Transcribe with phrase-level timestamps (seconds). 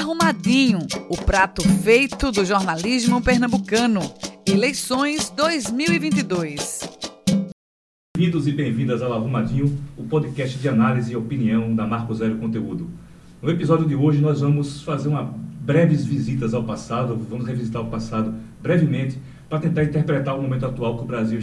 [0.00, 0.78] Arrumadinho,
[1.10, 4.00] o prato feito do jornalismo pernambucano.
[4.46, 6.88] Eleições 2022.
[8.16, 12.88] Bem-vindos e bem-vindas ao Arrumadinho, o podcast de análise e opinião da Marco Zero Conteúdo.
[13.42, 17.90] No episódio de hoje nós vamos fazer uma breves visitas ao passado, vamos revisitar o
[17.90, 18.32] passado
[18.62, 19.18] brevemente
[19.50, 21.38] para tentar interpretar o momento atual que o Brasil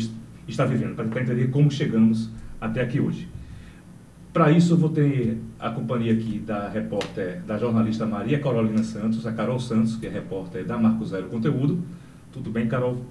[0.48, 3.30] está vivendo, para tentar entender como chegamos até aqui hoje.
[4.38, 9.26] Para isso, eu vou ter a companhia aqui da repórter, da jornalista Maria Carolina Santos,
[9.26, 11.84] a Carol Santos, que é repórter da Marco Zero Conteúdo.
[12.32, 13.04] Tudo bem, Carol?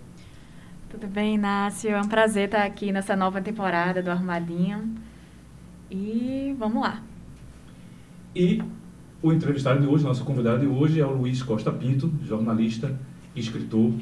[0.88, 1.90] Tudo bem, Inácio.
[1.90, 4.94] É um prazer estar aqui nessa nova temporada do Arrumadinho.
[5.90, 7.02] E vamos lá.
[8.32, 8.62] E
[9.20, 12.96] o entrevistado de hoje, nosso convidado de hoje, é o Luiz Costa Pinto, jornalista,
[13.34, 13.92] escritor,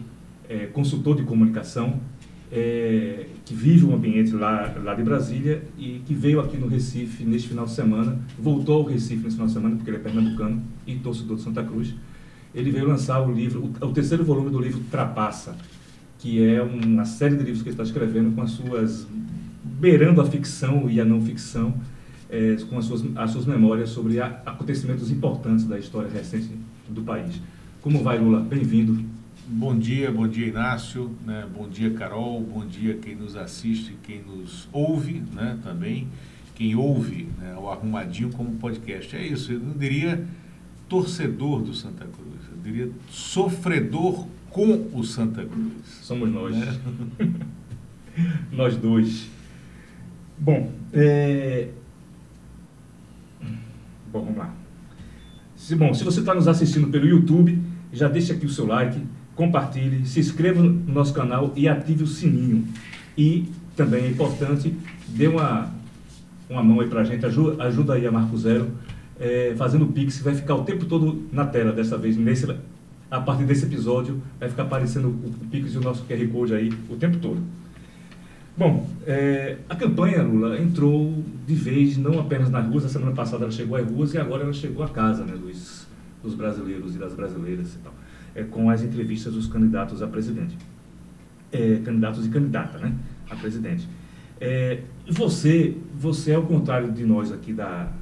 [0.46, 2.00] é, consultor de comunicação,
[2.56, 7.24] é, que vive um ambiente lá, lá de Brasília e que veio aqui no Recife
[7.24, 10.62] neste final de semana, voltou ao Recife nesse final de semana, porque ele é pernambucano
[10.86, 11.92] e torcedor de Santa Cruz.
[12.54, 15.56] Ele veio lançar o livro, o, o terceiro volume do livro Trapaça,
[16.20, 19.04] que é uma série de livros que ele está escrevendo com as suas.
[19.64, 21.74] beirando a ficção e a não ficção,
[22.30, 26.50] é, com as suas, as suas memórias sobre a, acontecimentos importantes da história recente
[26.88, 27.40] do país.
[27.82, 28.38] Como vai, Lula?
[28.38, 29.13] Bem-vindo.
[29.46, 31.46] Bom dia, bom dia Inácio, né?
[31.54, 35.58] bom dia Carol, bom dia quem nos assiste, quem nos ouve né?
[35.62, 36.08] também,
[36.54, 37.54] quem ouve né?
[37.54, 39.14] o Arrumadinho como podcast.
[39.14, 40.24] É isso, eu não diria
[40.88, 45.72] torcedor do Santa Cruz, eu diria sofredor com o Santa Cruz.
[46.00, 46.56] Somos nós.
[46.56, 46.80] Né?
[48.50, 49.28] nós dois.
[50.38, 51.68] Bom, é...
[54.10, 54.54] Bom, vamos lá.
[55.54, 57.60] Se, bom, se você está nos assistindo pelo YouTube,
[57.92, 58.98] já deixa aqui o seu like,
[59.34, 62.66] compartilhe, se inscreva no nosso canal e ative o sininho.
[63.16, 64.74] E também é importante,
[65.08, 65.72] dê uma,
[66.48, 68.68] uma mão aí a gente, ajuda, ajuda aí a Marco Zero,
[69.18, 72.16] é, fazendo o Pix, vai ficar o tempo todo na tela dessa vez.
[72.16, 72.48] Nesse,
[73.10, 76.54] a partir desse episódio, vai ficar aparecendo o, o Pix e o nosso QR Code
[76.54, 77.40] aí o tempo todo.
[78.56, 83.42] Bom, é, a campanha, Lula, entrou de vez, não apenas nas ruas, a semana passada
[83.42, 85.88] ela chegou às ruas e agora ela chegou à casa né, dos,
[86.22, 87.92] dos brasileiros e das brasileiras e tal
[88.34, 90.56] é, com as entrevistas dos candidatos a presidente.
[91.52, 92.94] É, candidatos e candidata, né?
[93.30, 93.88] A presidente.
[94.40, 97.92] É, você, você, ao contrário de nós aqui da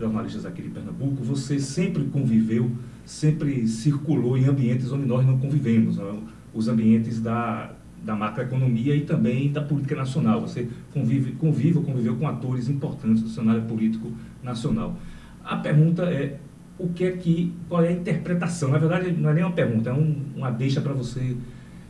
[0.00, 2.70] jornalistas aqui de Pernambuco, você sempre conviveu,
[3.04, 6.18] sempre circulou em ambientes onde nós não convivemos, né?
[6.54, 10.40] os ambientes da, da macroeconomia e também da política nacional.
[10.40, 14.10] Você convive, convive ou conviveu com atores importantes do cenário político
[14.42, 14.96] nacional.
[15.44, 16.38] A pergunta é,
[16.80, 18.70] o que é que, qual é a interpretação.
[18.70, 21.36] Na verdade, não é nem uma pergunta, é um, uma deixa para você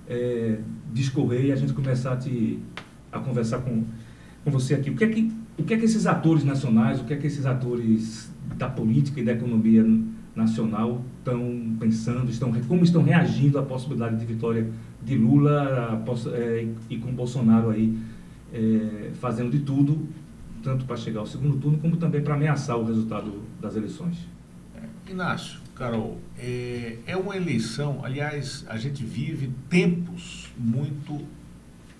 [0.08, 0.58] é,
[0.92, 2.58] discorrer e a gente começar a, te,
[3.12, 3.84] a conversar com,
[4.44, 4.90] com você aqui.
[4.90, 7.26] O que, é que, o que é que esses atores nacionais, o que é que
[7.26, 9.84] esses atores da política e da economia
[10.34, 14.68] nacional estão pensando, estão, como estão reagindo à possibilidade de vitória
[15.02, 16.02] de Lula
[16.32, 17.96] é, e com Bolsonaro aí
[18.52, 20.06] é, fazendo de tudo,
[20.62, 24.28] tanto para chegar ao segundo turno, como também para ameaçar o resultado das eleições?
[25.10, 31.26] Inácio, Carol, é, é uma eleição, aliás, a gente vive tempos muito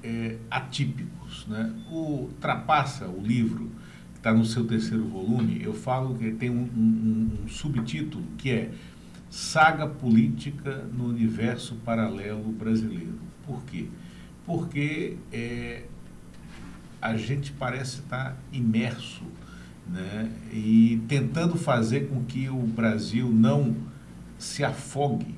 [0.01, 1.45] é, atípicos.
[1.49, 1.75] Né?
[1.91, 3.69] O Trapaça, o livro,
[4.13, 8.51] que está no seu terceiro volume, eu falo que tem um, um, um subtítulo que
[8.51, 8.71] é
[9.29, 13.19] Saga Política no Universo Paralelo Brasileiro.
[13.45, 13.89] Por quê?
[14.47, 15.83] Porque é,
[17.03, 19.25] a gente parece estar imerso
[19.91, 20.31] né?
[20.53, 23.77] e tentando fazer com que o Brasil não
[24.39, 25.35] se afogue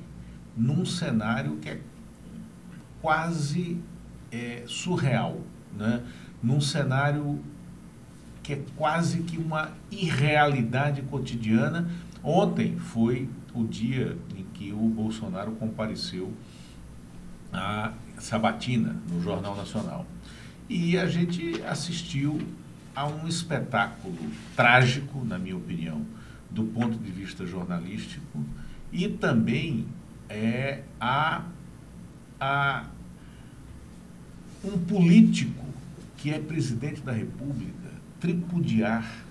[0.57, 1.81] num cenário que é
[3.01, 3.79] quase
[4.31, 5.41] é, surreal,
[5.77, 6.03] né?
[6.43, 7.41] num cenário
[8.43, 11.89] que é quase que uma irrealidade cotidiana.
[12.23, 16.33] Ontem foi o dia em que o Bolsonaro compareceu
[17.53, 20.07] à Sabatina, no Jornal Nacional.
[20.69, 22.41] E a gente assistiu
[22.95, 24.19] a um espetáculo
[24.55, 26.05] trágico, na minha opinião,
[26.51, 28.45] do ponto de vista jornalístico,
[28.93, 29.87] e também
[30.29, 31.45] é, a,
[32.39, 32.85] a
[34.63, 35.65] um político
[36.17, 37.73] que é presidente da República
[38.21, 39.25] tripudiar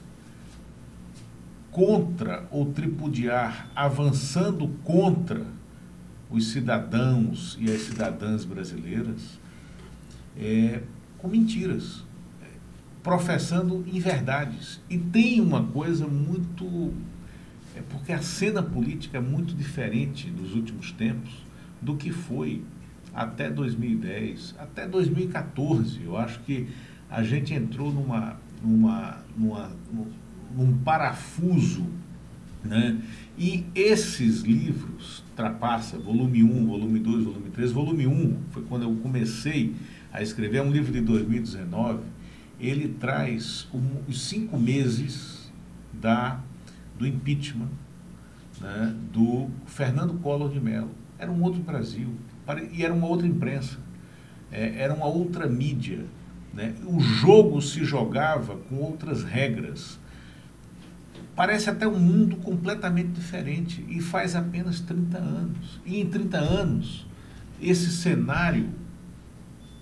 [1.69, 5.45] contra ou tripudiar avançando contra
[6.29, 9.39] os cidadãos e as cidadãs brasileiras
[10.37, 10.81] é,
[11.17, 12.03] com mentiras
[13.03, 14.79] professando inverdades.
[14.89, 16.93] E tem uma coisa muito.
[17.75, 21.31] É porque a cena política é muito diferente nos últimos tempos
[21.81, 22.61] do que foi
[23.13, 26.03] até 2010, até 2014.
[26.03, 26.67] Eu acho que
[27.09, 29.71] a gente entrou numa, numa, numa,
[30.55, 31.85] num parafuso
[32.63, 33.01] Né?
[33.37, 38.95] E esses livros, Trapaça, volume 1, volume 2, volume 3, volume 1 foi quando eu
[38.97, 39.73] comecei
[40.13, 42.03] a escrever, é um livro de 2019,
[42.61, 43.67] ele traz
[44.07, 45.51] os cinco meses
[45.91, 46.39] da,
[46.97, 47.69] do impeachment
[48.59, 50.91] né, do Fernando Collor de Mello.
[51.17, 52.13] Era um outro Brasil,
[52.71, 53.77] e era uma outra imprensa,
[54.51, 56.05] é, era uma outra mídia.
[56.53, 56.75] Né?
[56.85, 59.99] O jogo se jogava com outras regras
[61.35, 65.81] parece até um mundo completamente diferente e faz apenas 30 anos.
[65.85, 67.07] E em 30 anos,
[67.61, 68.69] esse cenário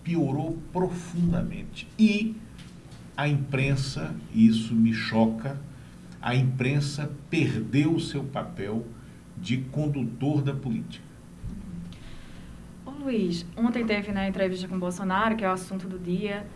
[0.04, 1.88] piorou profundamente.
[1.98, 2.36] E
[3.20, 5.60] a imprensa, e isso me choca,
[6.22, 8.86] a imprensa perdeu o seu papel
[9.36, 11.04] de condutor da política.
[12.86, 16.48] Ô Luiz, ontem teve na entrevista com o Bolsonaro, que é o assunto do dia,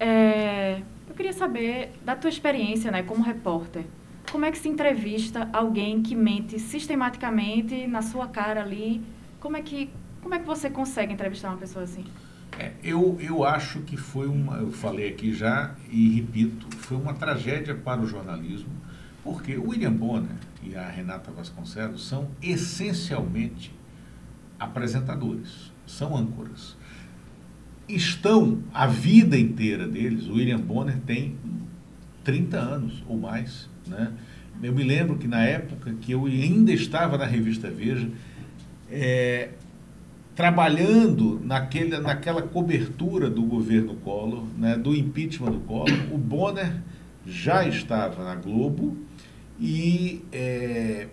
[0.00, 3.84] é, eu queria saber da tua experiência né, como repórter
[4.30, 9.02] como é que se entrevista alguém que mente sistematicamente na sua cara ali?
[9.40, 9.90] Como é que,
[10.22, 12.04] como é que você consegue entrevistar uma pessoa assim?
[12.56, 17.14] É, eu, eu acho que foi uma, eu falei aqui já e repito, foi uma
[17.14, 18.70] tragédia para o jornalismo,
[19.24, 23.74] porque o William Bonner e a Renata Vasconcelos são essencialmente
[24.58, 26.76] apresentadores, são âncoras.
[27.88, 31.36] Estão a vida inteira deles, o William Bonner tem
[32.22, 34.12] 30 anos ou mais né?
[34.62, 38.08] Eu me lembro que na época que eu ainda estava na revista Veja,
[38.90, 39.50] é,
[40.38, 46.80] trabalhando naquele, naquela cobertura do governo Collor, né, do impeachment do Collor, o Bonner
[47.26, 48.96] já estava na Globo
[49.58, 51.08] e é,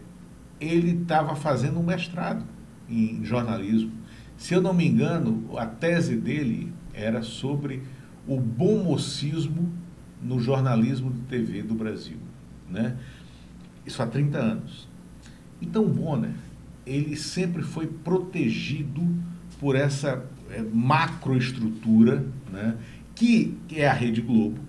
[0.61, 2.45] ele estava fazendo um mestrado
[2.87, 3.91] em jornalismo.
[4.37, 7.81] Se eu não me engano, a tese dele era sobre
[8.27, 9.73] o bom mocismo
[10.21, 12.17] no jornalismo de TV do Brasil.
[12.69, 12.95] Né?
[13.87, 14.87] Isso há 30 anos.
[15.59, 16.44] Então, Bonner,
[16.85, 19.01] ele sempre foi protegido
[19.59, 22.75] por essa é, macroestrutura, né?
[23.15, 24.59] que, é a Rede Globo,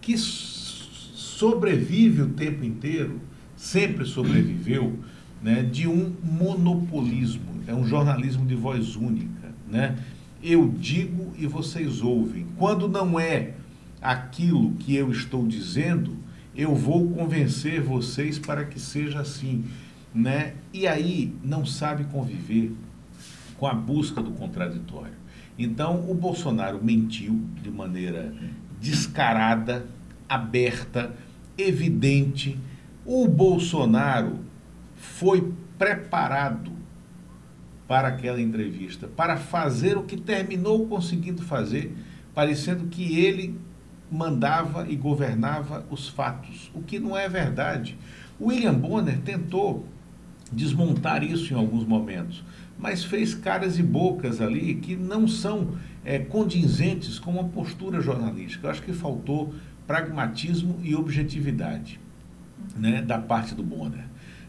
[0.00, 3.20] que sobrevive o tempo inteiro,
[3.56, 4.98] sempre sobreviveu,
[5.42, 5.62] né?
[5.62, 9.54] de um monopolismo, é um jornalismo de voz única.
[9.68, 9.98] Né?
[10.42, 12.46] Eu digo e vocês ouvem.
[12.56, 13.54] Quando não é
[14.00, 16.16] aquilo que eu estou dizendo,
[16.56, 19.64] eu vou convencer vocês para que seja assim,
[20.14, 20.54] né?
[20.72, 22.74] E aí não sabe conviver
[23.58, 25.14] com a busca do contraditório.
[25.58, 28.34] Então o Bolsonaro mentiu de maneira
[28.80, 29.86] descarada,
[30.28, 31.14] aberta,
[31.56, 32.58] evidente.
[33.04, 34.40] O Bolsonaro
[34.94, 36.72] foi preparado
[37.86, 41.96] para aquela entrevista, para fazer o que terminou conseguindo fazer,
[42.34, 43.58] parecendo que ele
[44.10, 47.96] mandava e governava os fatos, o que não é verdade.
[48.40, 49.86] William Bonner tentou
[50.52, 52.44] desmontar isso em alguns momentos,
[52.78, 58.66] mas fez caras e bocas ali que não são é, condizentes com uma postura jornalística.
[58.66, 59.54] Eu acho que faltou
[59.86, 62.00] pragmatismo e objetividade
[62.76, 64.04] né, da parte do Bonner.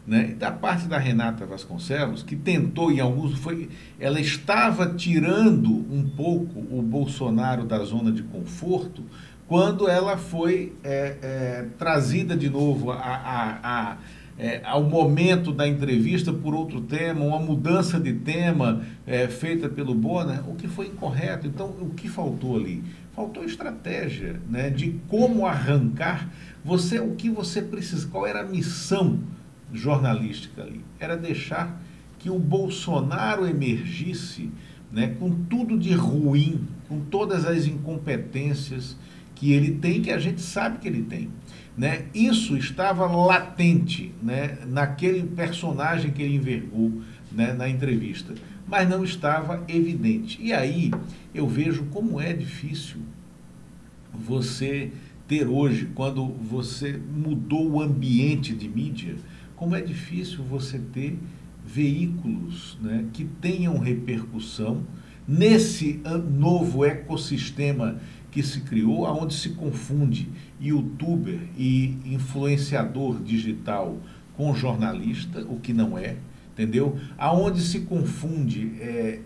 [0.05, 0.35] Né?
[0.39, 3.69] Da parte da Renata Vasconcelos, que tentou em alguns, foi,
[4.00, 9.03] ela estava tirando um pouco o Bolsonaro da zona de conforto,
[9.47, 13.97] quando ela foi é, é, trazida de novo a, a, a,
[14.39, 19.96] é, ao momento da entrevista por outro tema, uma mudança de tema é, feita pelo
[19.96, 21.48] Bonner, o que foi incorreto.
[21.48, 22.84] Então, o que faltou ali?
[23.15, 26.29] Faltou estratégia né, de como arrancar
[26.63, 29.20] você, o que você precisa, qual era a missão
[29.74, 30.82] jornalística ali?
[31.00, 31.82] Era deixar
[32.20, 34.51] que o Bolsonaro emergisse
[34.91, 38.96] né, com tudo de ruim, com todas as incompetências,
[39.34, 41.29] que ele tem, que a gente sabe que ele tem.
[41.77, 42.05] Né?
[42.13, 48.34] Isso estava latente né, naquele personagem que ele envergou né, na entrevista,
[48.67, 50.39] mas não estava evidente.
[50.41, 50.91] E aí
[51.36, 52.98] eu vejo como é difícil
[54.12, 54.91] você
[55.27, 59.15] ter hoje, quando você mudou o ambiente de mídia,
[59.55, 61.19] como é difícil você ter
[61.63, 64.84] veículos né, que tenham repercussão
[65.27, 68.00] nesse novo ecossistema
[68.31, 70.29] que se criou, aonde se confunde
[70.60, 73.98] youtuber e influenciador digital
[74.36, 76.17] com jornalista, o que não é,
[76.53, 76.98] entendeu?
[77.17, 79.19] Aonde se confunde é,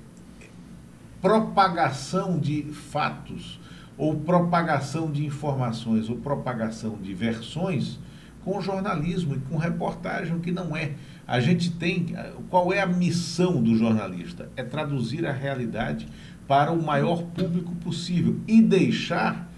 [1.21, 3.59] propagação de fatos
[3.97, 7.99] ou propagação de informações ou propagação de versões
[8.43, 10.93] com jornalismo e com reportagem, o que não é.
[11.27, 12.15] A gente tem.
[12.49, 14.49] Qual é a missão do jornalista?
[14.55, 16.07] É traduzir a realidade
[16.51, 19.49] para o maior público possível e deixar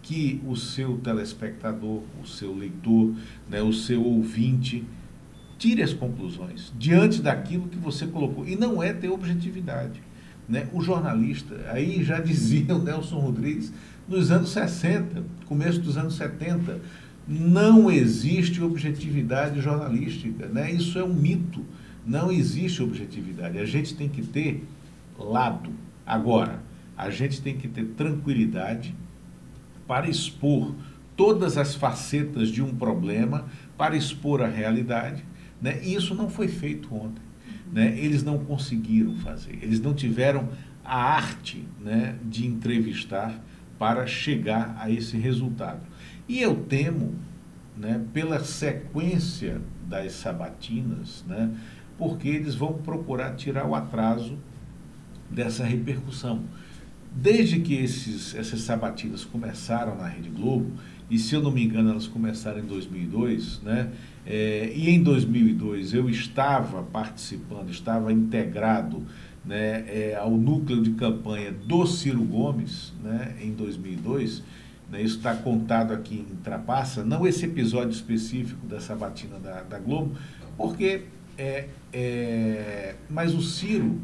[0.00, 3.14] que o seu telespectador, o seu leitor,
[3.50, 4.82] né, o seu ouvinte
[5.58, 8.48] tire as conclusões diante daquilo que você colocou.
[8.48, 10.00] E não é ter objetividade.
[10.48, 10.66] Né?
[10.72, 13.70] O jornalista, aí já dizia o Nelson Rodrigues,
[14.08, 16.80] nos anos 60, começo dos anos 70,
[17.28, 20.46] não existe objetividade jornalística.
[20.46, 20.72] Né?
[20.72, 21.62] Isso é um mito.
[22.06, 23.58] Não existe objetividade.
[23.58, 24.66] A gente tem que ter
[25.18, 25.87] lado.
[26.08, 26.62] Agora,
[26.96, 28.96] a gente tem que ter tranquilidade
[29.86, 30.74] para expor
[31.14, 33.44] todas as facetas de um problema,
[33.76, 35.22] para expor a realidade.
[35.60, 35.80] Né?
[35.82, 37.22] E isso não foi feito ontem.
[37.70, 37.94] Né?
[37.98, 39.58] Eles não conseguiram fazer.
[39.60, 40.48] Eles não tiveram
[40.82, 43.38] a arte né, de entrevistar
[43.78, 45.82] para chegar a esse resultado.
[46.26, 47.16] E eu temo,
[47.76, 51.54] né, pela sequência das sabatinas, né,
[51.98, 54.38] porque eles vão procurar tirar o atraso
[55.30, 56.42] dessa repercussão.
[57.14, 60.72] Desde que esses, essas sabatinas começaram na Rede Globo,
[61.10, 63.90] e se eu não me engano elas começaram em 2002, né?
[64.26, 69.02] É, e em 2002 eu estava participando, estava integrado
[69.48, 74.42] né, é, ao núcleo de campanha do Ciro Gomes, né, em 2002,
[74.90, 79.78] né, isso está contado aqui em Trapaça, não esse episódio específico da sabatina da, da
[79.78, 80.14] Globo,
[80.58, 81.04] porque
[81.38, 83.98] é, é, mas o Ciro,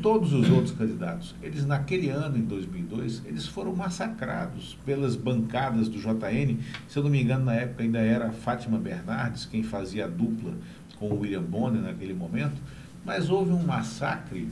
[0.00, 5.98] todos os outros candidatos, eles naquele ano, em 2002, eles foram massacrados pelas bancadas do
[5.98, 6.58] JN.
[6.88, 10.54] Se eu não me engano, na época ainda era Fátima Bernardes quem fazia a dupla
[10.98, 12.60] com o William Bonner naquele momento,
[13.04, 14.48] mas houve um massacre,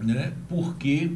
[0.00, 1.12] né, porque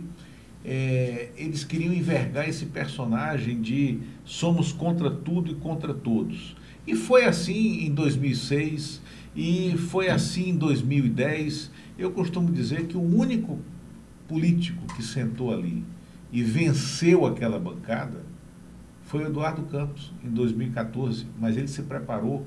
[0.65, 6.55] é, eles queriam envergar esse personagem de somos contra tudo e contra todos.
[6.87, 9.01] E foi assim em 2006
[9.35, 11.71] e foi assim em 2010.
[11.99, 13.59] Eu costumo dizer que o único
[14.27, 15.85] político que sentou ali
[16.31, 18.23] e venceu aquela bancada
[19.05, 22.47] foi o Eduardo Campos em 2014, mas ele se preparou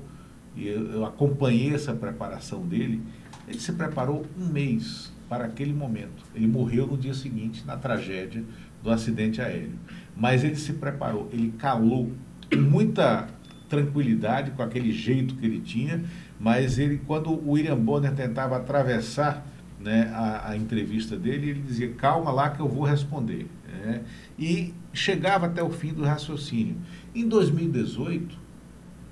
[0.56, 3.02] e eu, acompanhei essa preparação dele.
[3.46, 6.24] Ele se preparou um mês para aquele momento.
[6.34, 8.42] Ele morreu no dia seguinte na tragédia
[8.82, 9.78] do acidente aéreo.
[10.16, 12.10] Mas ele se preparou, ele calou
[12.56, 13.28] muita
[13.68, 16.04] tranquilidade, com aquele jeito que ele tinha,
[16.38, 19.46] mas ele, quando o William Bonner tentava atravessar
[19.80, 23.46] né, a, a, entrevista dele, ele dizia, calma lá que eu vou responder.
[23.84, 24.00] É,
[24.38, 26.76] e chegava até o fim do raciocínio.
[27.14, 28.38] Em 2018,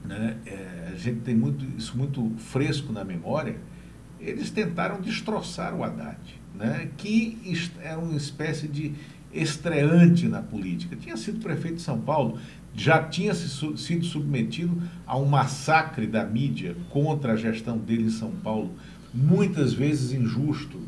[0.04, 3.56] né, é, a gente tem muito, isso muito fresco na memória,
[4.20, 6.18] eles tentaram destroçar o Haddad,
[6.54, 7.38] né, que
[7.82, 8.94] era uma espécie de
[9.32, 10.96] estreante na política.
[10.96, 12.38] Tinha sido prefeito de São Paulo,
[12.74, 18.30] já tinha sido submetido a um massacre da mídia contra a gestão dele em São
[18.30, 18.72] Paulo,
[19.12, 20.80] muitas vezes injusto.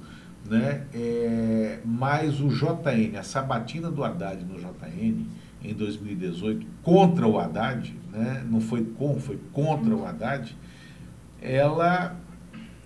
[0.48, 0.84] Né?
[0.94, 5.26] É, mas o JN, a sabatina do Haddad no JN,
[5.62, 8.44] em 2018, contra o Haddad, né?
[8.48, 10.56] não foi com, foi contra o Haddad,
[11.40, 12.16] ela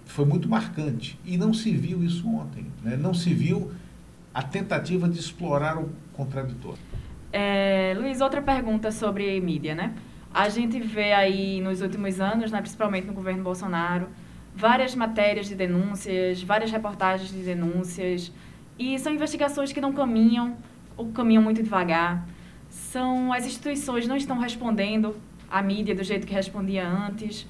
[0.07, 1.19] foi muito marcante.
[1.25, 2.67] E não se viu isso ontem.
[2.83, 2.97] Né?
[2.97, 3.71] Não se viu
[4.33, 6.90] a tentativa de explorar o contraditório.
[7.33, 9.95] É, Luiz, outra pergunta sobre mídia, né?
[10.33, 14.09] A gente vê aí nos últimos anos, né, principalmente no governo Bolsonaro,
[14.55, 18.33] várias matérias de denúncias, várias reportagens de denúncias,
[18.79, 20.57] e são investigações que não caminham,
[20.97, 22.27] ou caminham muito devagar.
[22.69, 25.17] São as instituições não estão respondendo
[25.51, 27.47] à mídia do jeito que respondia antes.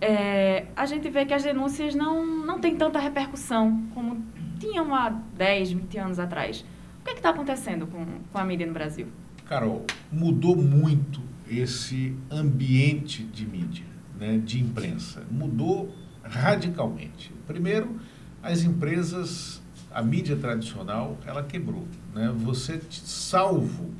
[0.00, 4.24] É, a gente vê que as denúncias não, não têm tanta repercussão como
[4.58, 6.64] tinham há 10, 20 anos atrás.
[7.04, 9.08] O que é está acontecendo com, com a mídia no Brasil?
[9.44, 13.84] Carol, mudou muito esse ambiente de mídia,
[14.18, 15.22] né, de imprensa.
[15.30, 17.30] Mudou radicalmente.
[17.46, 18.00] Primeiro,
[18.42, 19.60] as empresas,
[19.92, 21.86] a mídia tradicional, ela quebrou.
[22.14, 22.32] Né?
[22.38, 23.90] Você, salvo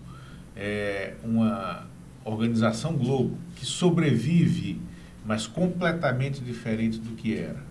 [0.56, 1.86] é, uma
[2.24, 4.80] organização Globo, que sobrevive,
[5.26, 7.62] mas completamente diferente do que era.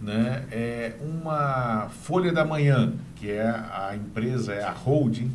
[0.00, 0.44] Né?
[0.50, 5.30] É uma Folha da Manhã, que é a empresa, é a holding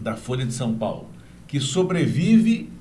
[0.00, 1.10] da Folha de São Paulo,
[1.46, 2.72] que sobrevive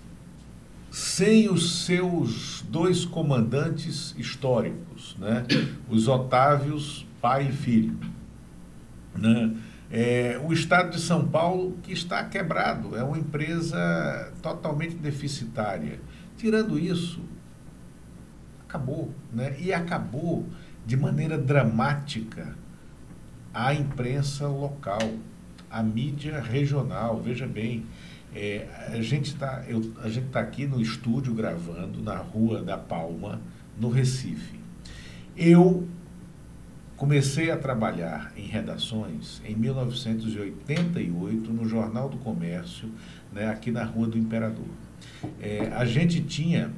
[0.90, 5.46] sem os seus dois comandantes históricos, né?
[5.90, 7.98] os Otávios, pai e filho.
[9.16, 9.56] Né?
[9.92, 16.00] É, o Estado de São Paulo, que está quebrado, é uma empresa totalmente deficitária.
[16.38, 17.22] Tirando isso,
[18.74, 19.14] acabou.
[19.32, 19.56] Né?
[19.60, 20.46] E acabou
[20.86, 22.56] de maneira dramática
[23.54, 25.00] a imprensa local,
[25.70, 27.22] a mídia regional.
[27.22, 27.86] Veja bem,
[28.34, 29.64] é, a gente está
[30.32, 33.40] tá aqui no estúdio gravando na Rua da Palma,
[33.80, 34.60] no Recife.
[35.38, 35.88] Eu
[36.98, 42.90] comecei a trabalhar em redações em 1988 no Jornal do Comércio,
[43.32, 44.66] né, aqui na Rua do Imperador.
[45.40, 46.72] É, a gente tinha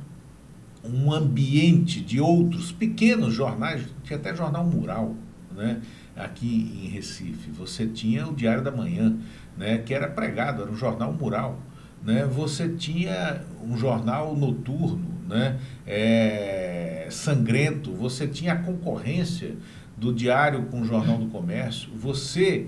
[0.94, 5.15] um ambiente de outros pequenos jornais, tinha até jornal mural,
[5.56, 5.82] né?
[6.15, 7.51] aqui em Recife.
[7.51, 9.18] Você tinha o Diário da Manhã,
[9.58, 9.77] né?
[9.80, 11.60] que era pregado, era um jornal mural.
[12.04, 12.25] Né?
[12.25, 15.58] Você tinha um jornal noturno, né?
[15.88, 19.56] É, sangrento, você tinha a concorrência
[19.98, 22.68] do Diário com o Jornal do Comércio, você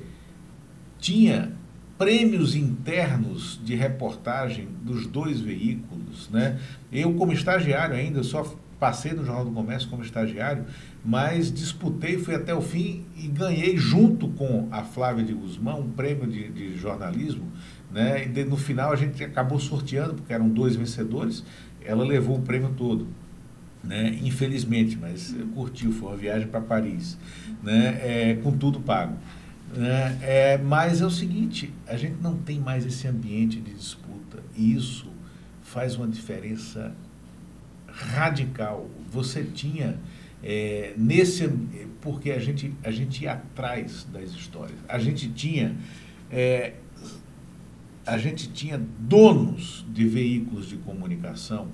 [0.97, 1.51] tinha
[1.97, 6.59] prêmios internos de reportagem dos dois veículos, né?
[6.91, 10.65] Eu como estagiário ainda só passei no Jornal do Comércio como estagiário,
[11.03, 15.89] mas disputei, fui até o fim e ganhei junto com a Flávia de Guzmão um
[15.89, 17.51] prêmio de, de jornalismo,
[17.91, 18.25] né?
[18.25, 21.43] E de, no final a gente acabou sorteando porque eram dois vencedores,
[21.83, 23.07] ela levou o prêmio todo.
[23.83, 24.19] Né?
[24.21, 27.17] Infelizmente, mas curtiu, foi uma viagem para Paris,
[27.63, 27.99] né?
[28.01, 29.17] É, com tudo pago.
[29.75, 30.17] Né?
[30.21, 34.73] É, mas é o seguinte, a gente não tem mais esse ambiente de disputa e
[34.73, 35.11] isso
[35.61, 36.95] faz uma diferença
[37.87, 38.89] radical.
[39.11, 39.99] Você tinha
[40.43, 41.47] é, nesse
[41.99, 44.77] porque a gente a gente ia atrás das histórias.
[44.87, 45.75] A gente tinha
[46.31, 46.75] é,
[48.05, 51.67] a gente tinha donos de veículos de comunicação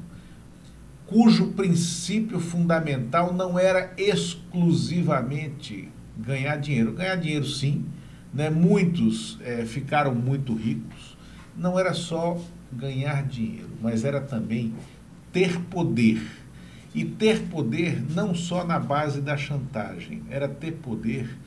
[1.05, 6.93] cujo princípio fundamental não era exclusivamente ganhar dinheiro.
[6.93, 7.85] Ganhar dinheiro, sim.
[8.33, 8.49] Né?
[8.49, 11.17] Muitos é, ficaram muito ricos.
[11.55, 12.39] Não era só
[12.71, 14.73] ganhar dinheiro, mas era também
[15.31, 16.21] ter poder.
[16.93, 21.37] E ter poder não só na base da chantagem, era ter poder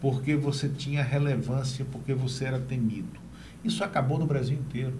[0.00, 3.18] porque você tinha relevância, porque você era temido.
[3.64, 4.92] Isso acabou no Brasil inteiro.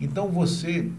[0.00, 0.90] Então você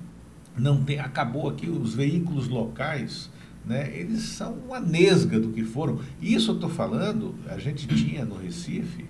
[0.55, 3.31] não tem, acabou aqui os veículos locais
[3.67, 5.99] né, eles são uma nesga do que foram.
[6.21, 9.05] Isso eu estou falando, a gente tinha no Recife,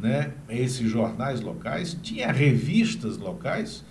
[0.00, 3.84] né, esses jornais locais, tinha revistas locais,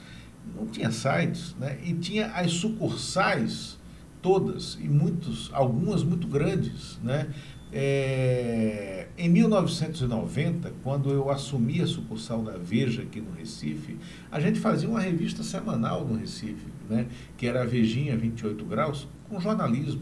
[0.56, 3.78] não tinha sites, né, e tinha as sucursais
[4.22, 6.98] todas, e muitos, algumas muito grandes.
[7.04, 7.28] Né,
[7.72, 13.98] é, em 1990, quando eu assumi a sucursal da Veja aqui no Recife,
[14.32, 19.08] a gente fazia uma revista semanal no Recife, né, que era a Vejinha 28 Graus,
[19.30, 20.02] com jornalismo.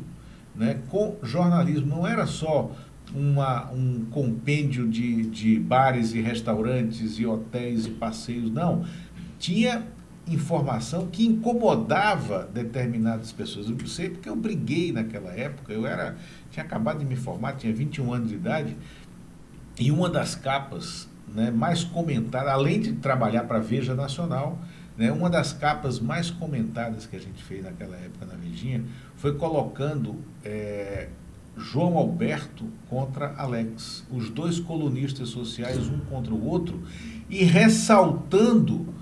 [0.55, 0.79] Né?
[0.89, 2.71] Com jornalismo não era só
[3.13, 8.85] uma, um compêndio de, de bares e restaurantes e hotéis e passeios, não.
[9.38, 9.83] Tinha
[10.27, 13.69] informação que incomodava determinadas pessoas.
[13.69, 16.15] Eu sei porque eu briguei naquela época, eu era
[16.49, 18.75] tinha acabado de me formar, tinha 21 anos de idade,
[19.77, 24.57] e uma das capas né, mais comentadas, além de trabalhar para a Veja Nacional,
[24.97, 28.84] né, uma das capas mais comentadas que a gente fez naquela época na Vejinha
[29.17, 31.10] foi colocando é,
[31.58, 36.81] João Alberto contra Alex, os dois colunistas sociais, um contra o outro,
[37.29, 38.93] e ressaltando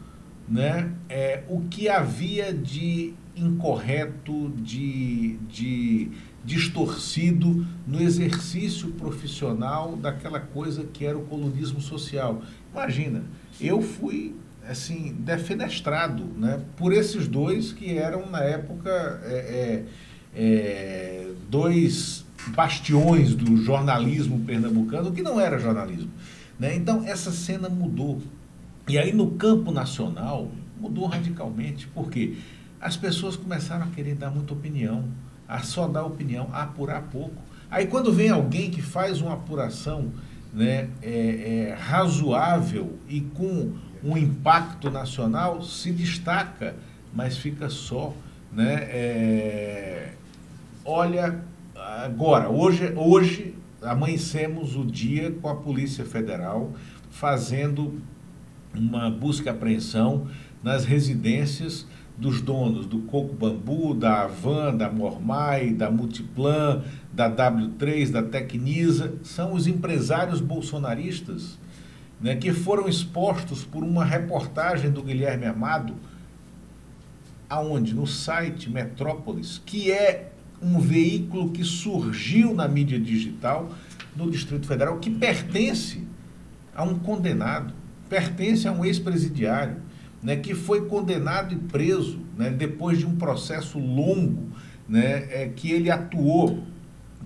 [0.48, 6.12] né, é, o que havia de incorreto, de, de
[6.46, 12.42] distorcido no exercício profissional daquela coisa que era o colunismo social.
[12.72, 13.24] Imagina,
[13.60, 14.36] eu fui
[14.68, 18.90] assim defenestrado né, por esses dois que eram na época
[19.26, 19.86] é, é,
[20.36, 26.12] é, dois bastiões do jornalismo pernambucano que não era jornalismo.
[26.60, 26.76] Né?
[26.76, 28.22] Então essa cena mudou.
[28.88, 31.88] E aí no campo nacional mudou radicalmente.
[31.88, 32.36] Por quê?
[32.80, 35.06] As pessoas começaram a querer dar muita opinião,
[35.48, 37.42] a só dar opinião, a apurar pouco.
[37.72, 40.12] Aí quando vem alguém que faz uma apuração
[40.54, 46.76] né, é, é, razoável e com um impacto nacional, se destaca,
[47.14, 48.14] mas fica só.
[48.52, 50.14] Né, é,
[50.86, 51.42] olha,
[51.76, 56.72] agora, hoje, hoje amanhecemos o dia com a Polícia Federal
[57.10, 58.00] fazendo
[58.76, 60.28] uma busca e apreensão
[60.62, 61.86] nas residências
[62.18, 69.16] dos donos do Coco Bambu, da Avan, da Mormai, da Multiplan, da W3, da Tecnisa,
[69.24, 71.58] são os empresários bolsonaristas
[72.24, 75.94] né, que foram expostos por uma reportagem do Guilherme Amado,
[77.50, 77.94] aonde?
[77.94, 80.32] No site Metrópolis, que é
[80.62, 83.74] um veículo que surgiu na mídia digital
[84.16, 86.02] no Distrito Federal, que pertence
[86.74, 87.74] a um condenado,
[88.08, 89.76] pertence a um ex-presidiário,
[90.22, 94.48] né, que foi condenado e preso né, depois de um processo longo,
[94.88, 96.64] né, é, que ele atuou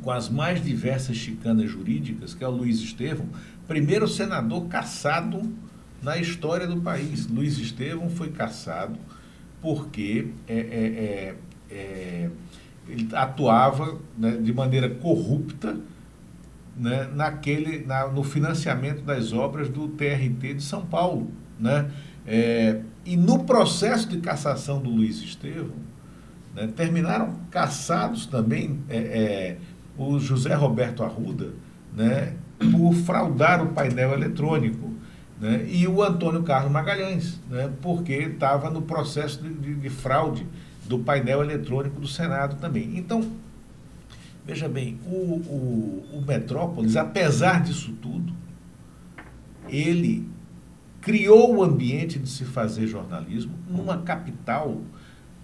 [0.01, 3.27] com as mais diversas chicanas jurídicas, que é o Luiz Estevam,
[3.67, 5.41] primeiro senador caçado
[6.01, 7.27] na história do país.
[7.27, 8.97] Luiz Estevam foi caçado
[9.61, 11.35] porque é, é,
[11.69, 12.29] é, é
[12.87, 15.77] ele atuava né, de maneira corrupta
[16.75, 21.29] né, naquele, na, no financiamento das obras do TRT de São Paulo.
[21.59, 21.91] Né?
[22.25, 25.75] É, e no processo de cassação do Luiz Estevam,
[26.55, 26.67] Né?
[26.75, 29.57] Terminaram caçados também é,
[29.97, 31.53] o José Roberto Arruda
[31.95, 34.95] né, por fraudar o painel eletrônico.
[35.39, 40.47] Né, e o Antônio Carlos Magalhães, né, porque estava no processo de, de, de fraude
[40.85, 42.97] do painel eletrônico do Senado também.
[42.97, 43.21] Então,
[44.43, 48.33] veja bem, o, o, o Metrópolis, apesar disso tudo,
[49.69, 50.27] ele
[51.01, 54.81] criou o ambiente de se fazer jornalismo numa capital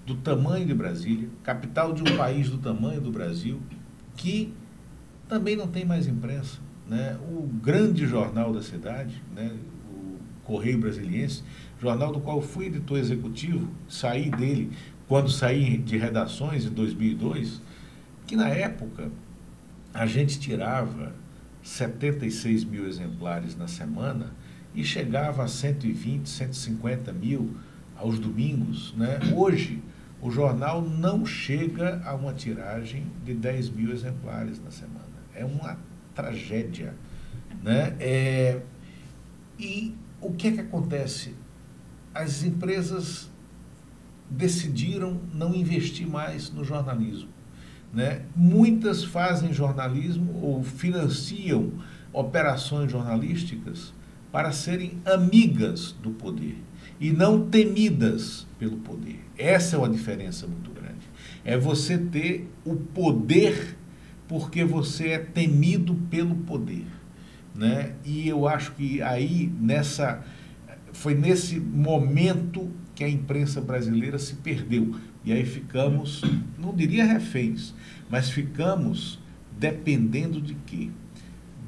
[0.06, 3.62] do tamanho de Brasília, capital de um país do tamanho do Brasil,
[4.18, 4.54] que
[5.28, 6.60] também não tem mais imprensa.
[6.88, 7.18] Né?
[7.32, 9.52] O grande jornal da cidade, né?
[9.90, 11.44] o Correio Brasiliense,
[11.82, 14.72] jornal do qual fui editor executivo, saí dele
[15.08, 17.62] quando saí de redações em 2002,
[18.26, 19.12] que na época
[19.94, 21.14] a gente tirava
[21.62, 24.32] 76 mil exemplares na semana
[24.74, 27.56] e chegava a 120, 150 mil
[27.96, 28.94] aos domingos.
[28.98, 29.20] Né?
[29.36, 29.82] Hoje,
[30.22, 35.04] o jornal não chega a uma tiragem de 10 mil exemplares na semana.
[35.36, 35.78] É uma
[36.14, 36.94] tragédia.
[37.62, 37.96] Né?
[38.00, 38.62] É,
[39.60, 41.36] e o que é que acontece?
[42.14, 43.30] As empresas
[44.30, 47.30] decidiram não investir mais no jornalismo.
[47.94, 48.24] Né?
[48.36, 51.72] Muitas fazem jornalismo ou financiam
[52.12, 53.94] operações jornalísticas
[54.32, 56.58] para serem amigas do poder
[57.00, 59.20] e não temidas pelo poder.
[59.38, 61.08] Essa é uma diferença muito grande.
[61.46, 63.78] É você ter o poder
[64.28, 66.86] porque você é temido pelo poder.
[67.56, 67.94] Né?
[68.04, 70.24] E eu acho que aí, nessa.
[70.92, 74.96] Foi nesse momento que a imprensa brasileira se perdeu.
[75.26, 76.22] E aí ficamos,
[76.58, 77.74] não diria reféns,
[78.10, 79.20] mas ficamos
[79.58, 80.90] dependendo de quê?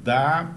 [0.04, 0.56] Da,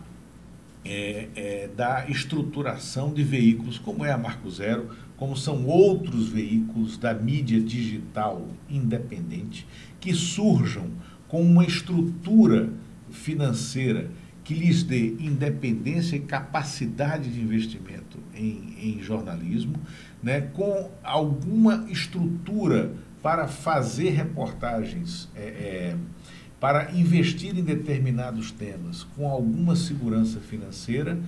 [0.85, 6.97] é, é, da estruturação de veículos, como é a Marco Zero, como são outros veículos
[6.97, 9.65] da mídia digital independente,
[9.99, 10.89] que surjam
[11.29, 12.69] com uma estrutura
[13.09, 14.09] financeira
[14.43, 19.75] que lhes dê independência e capacidade de investimento em, em jornalismo,
[20.23, 25.95] né, com alguma estrutura para fazer reportagens, é, é,
[26.59, 31.19] para investir em determinados temas, com alguma segurança financeira,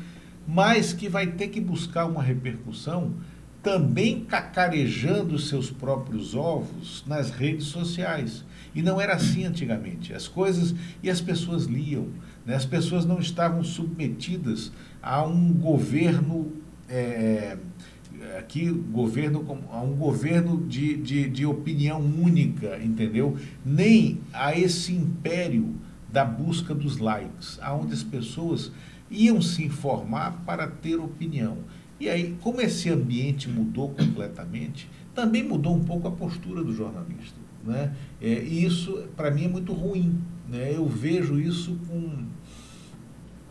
[0.48, 3.14] mas que vai ter que buscar uma repercussão
[3.62, 8.44] também cacarejando seus próprios ovos nas redes sociais.
[8.74, 10.14] E não era assim antigamente.
[10.14, 12.08] As coisas e as pessoas liam.
[12.46, 12.56] Né?
[12.56, 14.72] As pessoas não estavam submetidas
[15.02, 16.54] a um governo.
[16.90, 17.58] É,
[18.38, 23.38] aqui governo a um governo de, de, de opinião única, entendeu?
[23.66, 25.76] Nem a esse império
[26.12, 28.72] da busca dos likes, aonde as pessoas
[29.10, 31.58] iam se informar para ter opinião.
[32.02, 37.38] E aí, como esse ambiente mudou completamente, também mudou um pouco a postura do jornalista.
[37.64, 37.96] Né?
[38.20, 40.20] É, e isso, para mim, é muito ruim.
[40.50, 40.76] Né?
[40.76, 42.26] Eu vejo isso com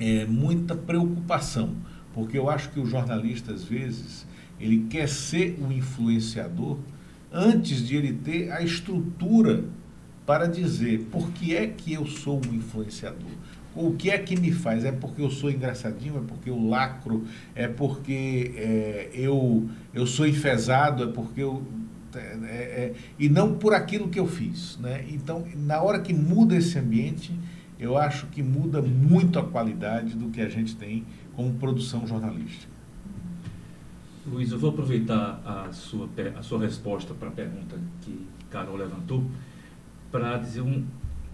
[0.01, 1.77] é, muita preocupação,
[2.13, 4.27] porque eu acho que o jornalista, às vezes,
[4.59, 6.77] ele quer ser um influenciador
[7.31, 9.63] antes de ele ter a estrutura
[10.27, 13.31] para dizer por que é que eu sou um influenciador.
[13.75, 14.85] O que é que me faz?
[14.85, 16.19] É porque eu sou engraçadinho?
[16.19, 17.25] É porque eu lacro?
[17.55, 21.05] É porque é, eu, eu sou enfesado?
[21.05, 21.63] É porque eu.
[22.15, 24.77] É, é, é, e não por aquilo que eu fiz.
[24.79, 25.07] Né?
[25.11, 27.33] Então, na hora que muda esse ambiente,
[27.79, 31.07] eu acho que muda muito a qualidade do que a gente tem
[31.37, 32.71] como produção jornalística.
[34.27, 39.25] Luiz, eu vou aproveitar a sua, a sua resposta para a pergunta que Carol levantou
[40.11, 40.85] para dizer um,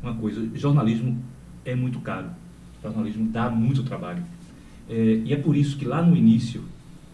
[0.03, 0.49] uma coisa.
[0.55, 1.18] Jornalismo
[1.66, 2.29] é muito caro.
[2.79, 4.22] O jornalismo dá muito trabalho.
[4.88, 6.62] É, e é por isso que lá no início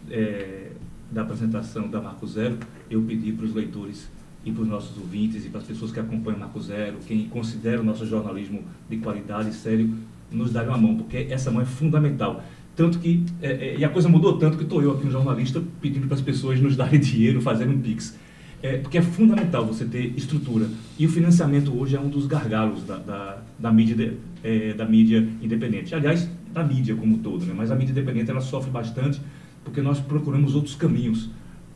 [0.09, 0.71] é,
[1.11, 2.57] da apresentação da Marco Zero,
[2.89, 4.09] eu pedi para os leitores
[4.45, 7.81] e para os nossos ouvintes e para as pessoas que acompanham Marco Zero, quem considera
[7.81, 9.93] o nosso jornalismo de qualidade e sério,
[10.31, 12.43] nos darem uma mão, porque essa mão é fundamental.
[12.75, 15.61] Tanto que, é, é, e a coisa mudou tanto que estou eu aqui, um jornalista,
[15.79, 18.17] pedindo para as pessoas nos darem dinheiro, fazendo um pix.
[18.63, 20.69] É, porque é fundamental você ter estrutura.
[20.97, 24.85] E o financiamento hoje é um dos gargalos da, da, da mídia, de, é, da
[24.85, 25.93] mídia independente.
[25.93, 27.53] Aliás, da mídia como um todo, né?
[27.53, 29.19] mas a mídia independente ela sofre bastante
[29.65, 31.29] porque nós procuramos outros caminhos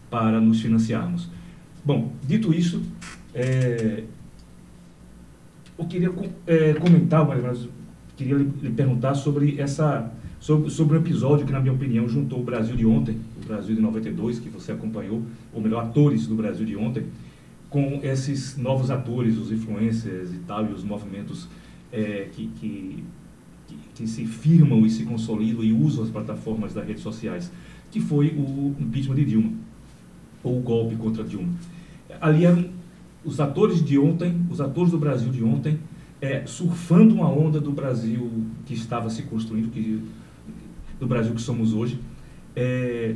[0.10, 1.30] para nos financiarmos.
[1.84, 2.82] Bom, dito isso,
[3.34, 4.04] é,
[5.78, 6.12] eu queria
[6.46, 7.68] é, comentar, mas
[8.16, 12.40] queria lhe, lhe perguntar sobre essa sobre, sobre um episódio que, na minha opinião, juntou
[12.40, 15.24] o Brasil de ontem, o Brasil de 92, que você acompanhou,
[15.54, 17.06] ou melhor, atores do Brasil de ontem,
[17.70, 21.48] com esses novos atores, os influencers e tal, e os movimentos
[21.92, 23.04] é, que, que,
[23.68, 27.52] que, que, se firmam e se consolidam e usam as plataformas das redes sociais,
[27.92, 29.52] que foi o impeachment de Dilma,
[30.44, 31.50] ou o golpe contra Dilma.
[32.22, 32.66] Ali eram
[33.26, 35.80] os atores de ontem, os atores do Brasil de ontem,
[36.22, 38.32] é, surfando uma onda do Brasil
[38.66, 40.02] que estava se construindo, que,
[41.00, 42.00] do Brasil que somos hoje,
[42.56, 43.16] é,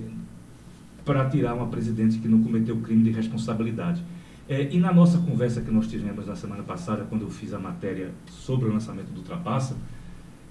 [1.03, 4.03] para tirar uma presidente que não cometeu crime de responsabilidade.
[4.47, 7.59] É, e na nossa conversa que nós tivemos na semana passada, quando eu fiz a
[7.59, 9.75] matéria sobre o lançamento do Ultrapassa,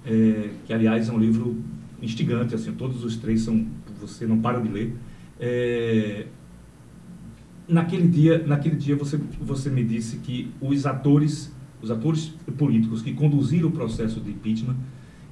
[0.05, 1.57] é, que aliás é um livro
[2.01, 3.65] instigante, assim, todos os três são,
[3.99, 4.95] você não para de ler.
[5.39, 6.25] É,
[7.67, 13.13] naquele dia, naquele dia você, você me disse que os atores, os atores políticos que
[13.13, 14.75] conduziram o processo de impeachment,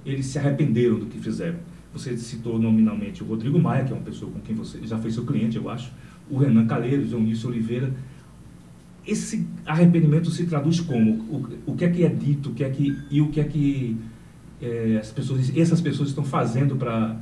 [0.05, 1.57] eles se arrependeram do que fizeram.
[1.93, 5.11] Você citou nominalmente o Rodrigo Maia, que é uma pessoa com quem você já foi
[5.11, 5.91] seu cliente, eu acho,
[6.29, 7.91] o Renan Calheiros, o Eunício Oliveira.
[9.07, 11.11] Esse arrependimento se traduz como?
[11.11, 13.43] O, o que é que é dito, o que é que, e o que é
[13.43, 13.97] que
[14.61, 17.17] é, as pessoas, essas pessoas estão fazendo para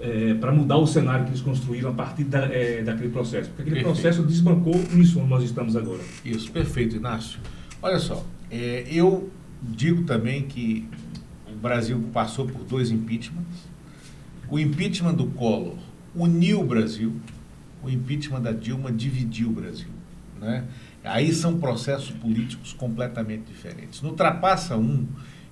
[0.00, 3.50] é, para mudar o cenário que eles construíram a partir da, é, daquele processo.
[3.50, 4.00] Porque aquele perfeito.
[4.00, 6.00] processo desbancou nisso onde nós estamos agora.
[6.24, 7.38] Isso, perfeito, Inácio.
[7.82, 9.30] Olha só, é, eu
[9.62, 10.88] digo também que
[11.60, 13.68] Brasil passou por dois impeachments.
[14.48, 15.76] O impeachment do Collor
[16.14, 17.14] uniu o Brasil,
[17.82, 19.88] o impeachment da Dilma dividiu o Brasil.
[20.40, 20.64] Né?
[21.04, 24.02] Aí são processos políticos completamente diferentes.
[24.02, 25.06] No Trapassa 1,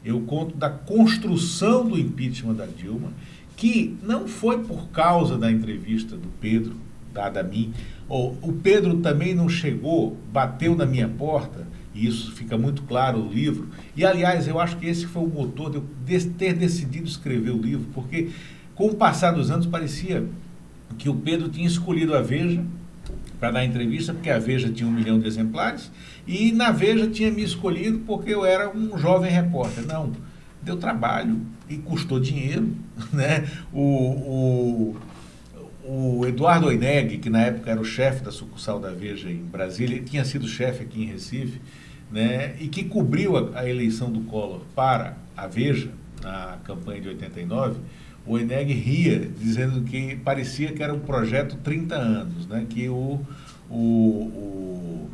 [0.04, 3.12] eu conto da construção do impeachment da Dilma,
[3.56, 6.76] que não foi por causa da entrevista do Pedro,
[7.12, 7.72] dada a mim.
[8.08, 13.18] Ou, o Pedro também não chegou, bateu na minha porta, e isso fica muito claro
[13.18, 13.68] no livro.
[13.96, 15.84] E, aliás, eu acho que esse foi o motor de eu
[16.36, 18.30] ter decidido escrever o livro, porque
[18.74, 20.26] com o passar dos anos parecia
[20.96, 22.64] que o Pedro tinha escolhido a Veja
[23.38, 25.90] para dar entrevista, porque a Veja tinha um milhão de exemplares,
[26.26, 29.86] e na Veja tinha me escolhido porque eu era um jovem repórter.
[29.86, 30.12] Não,
[30.60, 32.68] deu trabalho e custou dinheiro.
[33.12, 33.48] Né?
[33.72, 34.96] O, o,
[35.84, 39.96] o Eduardo Oineg, que na época era o chefe da sucursal da Veja em Brasília,
[39.96, 41.60] ele tinha sido chefe aqui em Recife,
[42.10, 42.56] né?
[42.60, 45.90] e que cobriu a, a eleição do Collor para a Veja,
[46.22, 47.78] na campanha de 89,
[48.26, 52.66] o Eneg ria, dizendo que parecia que era um projeto 30 anos, né?
[52.68, 53.20] que o,
[53.70, 55.10] o, o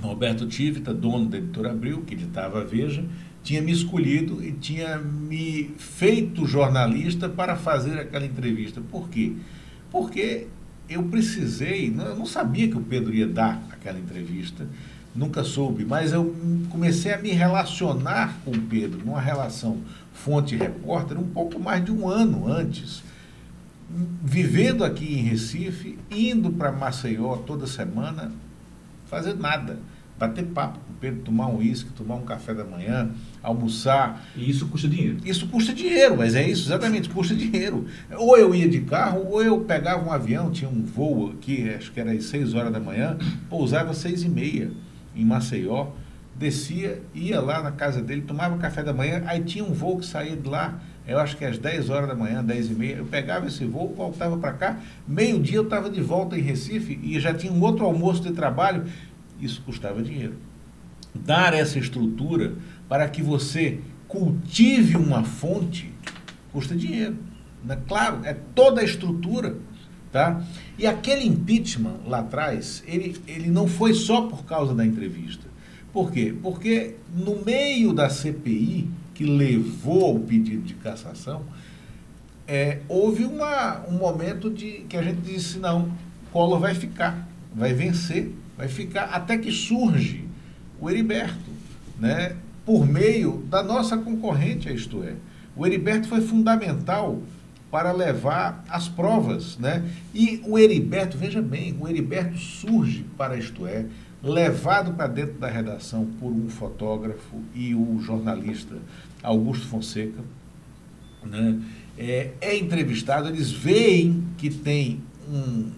[0.00, 3.04] Roberto Tivita, dono da editora Abril, que editava a Veja,
[3.42, 8.80] tinha me escolhido e tinha me feito jornalista para fazer aquela entrevista.
[8.80, 9.32] Por quê?
[9.90, 10.46] Porque
[10.88, 14.66] eu precisei, eu não sabia que o Pedro ia dar aquela entrevista,
[15.14, 16.34] nunca soube, mas eu
[16.68, 19.78] comecei a me relacionar com o Pedro, numa relação
[20.12, 23.02] fonte-repórter, um pouco mais de um ano antes.
[24.22, 28.30] Vivendo aqui em Recife, indo para Maceió toda semana,
[29.06, 29.78] fazer nada.
[30.16, 33.10] Bater papo com o Pedro, tomar um uísque, tomar um café da manhã,
[33.42, 34.22] almoçar.
[34.36, 35.16] E isso custa dinheiro.
[35.24, 37.86] Isso custa dinheiro, mas é isso, exatamente, custa dinheiro.
[38.16, 41.90] Ou eu ia de carro, ou eu pegava um avião, tinha um voo aqui, acho
[41.90, 43.16] que era às 6 horas da manhã,
[43.48, 44.70] pousava às 6 e meia
[45.14, 45.88] em Maceió,
[46.36, 50.06] descia, ia lá na casa dele, tomava café da manhã, aí tinha um voo que
[50.06, 53.04] saía de lá, eu acho que às 10 horas da manhã, 10 e meia, eu
[53.04, 57.34] pegava esse voo, voltava para cá, meio-dia eu estava de volta em Recife e já
[57.34, 58.84] tinha um outro almoço de trabalho,
[59.40, 60.34] isso custava dinheiro.
[61.14, 62.54] Dar essa estrutura
[62.88, 65.92] para que você cultive uma fonte
[66.52, 67.16] custa dinheiro.
[67.64, 67.78] Né?
[67.86, 69.56] Claro, é toda a estrutura
[70.12, 70.42] Tá?
[70.76, 75.46] E aquele impeachment lá atrás, ele, ele não foi só por causa da entrevista.
[75.92, 76.34] Por quê?
[76.42, 81.42] Porque no meio da CPI, que levou ao pedido de cassação,
[82.46, 85.92] é, houve uma, um momento de que a gente disse, não,
[86.32, 90.24] Collor vai ficar, vai vencer, vai ficar, até que surge
[90.80, 91.50] o Heriberto,
[91.98, 92.34] né,
[92.66, 95.14] por meio da nossa concorrente, isto é.
[95.54, 97.20] O Heriberto foi fundamental
[97.70, 99.88] para levar as provas, né?
[100.12, 103.86] E o Heriberto, veja bem, o Heriberto surge para isto é,
[104.22, 108.76] levado para dentro da redação por um fotógrafo e o jornalista
[109.22, 110.20] Augusto Fonseca,
[111.24, 111.60] né?
[111.96, 115.70] É, é entrevistado, eles veem que tem um,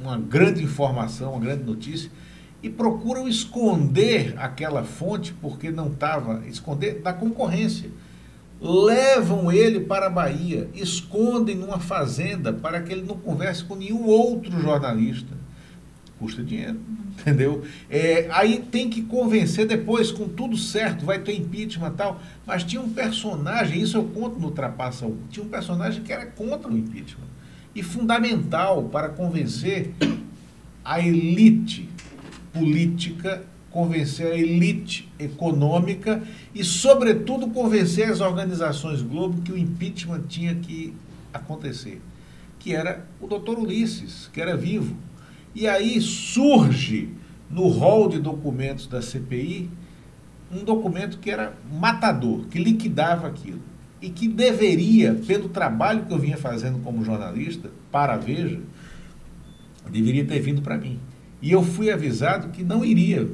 [0.00, 2.10] uma grande informação, uma grande notícia,
[2.62, 7.90] e procuram esconder aquela fonte porque não estava, esconder da concorrência
[8.60, 14.04] levam ele para a Bahia, escondem numa fazenda para que ele não converse com nenhum
[14.04, 15.34] outro jornalista.
[16.18, 16.80] Custa dinheiro,
[17.20, 17.62] entendeu?
[17.90, 22.20] É, aí tem que convencer depois, com tudo certo, vai ter impeachment e tal.
[22.46, 26.26] Mas tinha um personagem, isso eu conto no Trapassa 1, tinha um personagem que era
[26.26, 27.28] contra o impeachment.
[27.74, 29.92] E fundamental para convencer
[30.84, 31.88] a elite
[32.52, 33.42] política
[33.74, 36.22] convencer a elite econômica
[36.54, 40.94] e, sobretudo, convencer as organizações Globo que o impeachment tinha que
[41.32, 42.00] acontecer,
[42.60, 44.96] que era o doutor Ulisses, que era vivo.
[45.52, 47.08] E aí surge
[47.50, 49.68] no rol de documentos da CPI
[50.52, 53.60] um documento que era matador, que liquidava aquilo.
[54.00, 58.60] E que deveria, pelo trabalho que eu vinha fazendo como jornalista, para a Veja,
[59.90, 61.00] deveria ter vindo para mim.
[61.42, 63.28] E eu fui avisado que não iria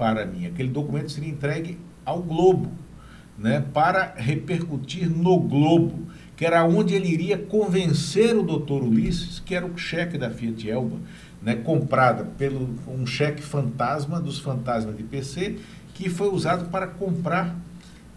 [0.00, 0.46] para mim.
[0.46, 2.72] Aquele documento seria entregue ao Globo,
[3.36, 9.54] né, para repercutir no Globo, que era onde ele iria convencer o doutor Ulisses, que
[9.54, 10.96] era o cheque da Fiat Elba,
[11.42, 15.58] né, comprada pelo um cheque fantasma dos fantasmas de PC,
[15.92, 17.54] que foi usado para comprar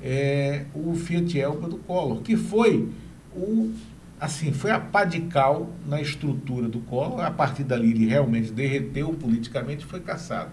[0.02, 2.88] é, o Fiat Elba do Collor, que foi
[3.36, 3.74] o
[4.22, 7.20] assim foi a pá de cal na estrutura do Collor.
[7.20, 10.52] A partir dali ele realmente derreteu politicamente, foi caçado.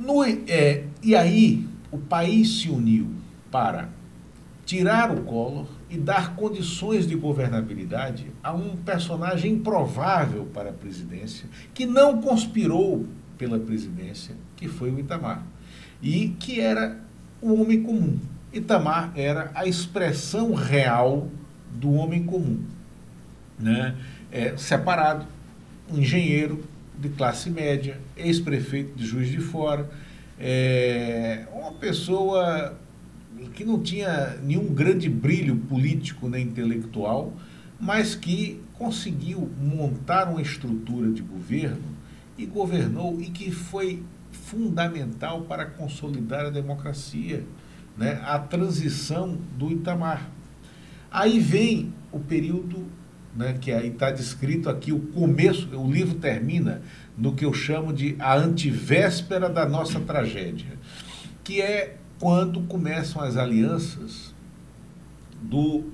[0.00, 3.06] No, é, e aí o país se uniu
[3.50, 3.90] para
[4.64, 11.46] tirar o Collor e dar condições de governabilidade a um personagem improvável para a presidência,
[11.74, 13.04] que não conspirou
[13.36, 15.44] pela presidência, que foi o Itamar,
[16.00, 16.98] e que era
[17.42, 18.18] o homem comum.
[18.54, 21.28] Itamar era a expressão real
[21.74, 22.58] do homem comum,
[23.58, 23.96] né?
[24.32, 25.26] É, separado,
[25.92, 26.64] engenheiro
[27.00, 29.90] de classe média, ex-prefeito de Juiz de Fora,
[30.38, 32.78] é, uma pessoa
[33.54, 37.32] que não tinha nenhum grande brilho político nem intelectual,
[37.78, 41.96] mas que conseguiu montar uma estrutura de governo
[42.36, 47.44] e governou e que foi fundamental para consolidar a democracia,
[47.96, 48.20] né?
[48.24, 50.30] a transição do Itamar.
[51.10, 52.86] Aí vem o período
[53.34, 56.82] né, que aí está descrito aqui, o começo, o livro termina
[57.16, 60.78] no que eu chamo de a antivéspera da nossa tragédia,
[61.44, 64.34] que é quando começam as alianças
[65.42, 65.84] do